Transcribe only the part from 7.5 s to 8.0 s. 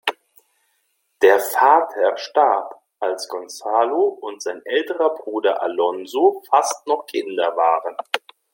waren.